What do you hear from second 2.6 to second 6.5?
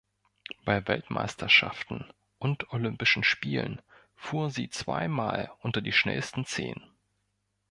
Olympischen Spielen fuhr sie zweimal unter die schnellsten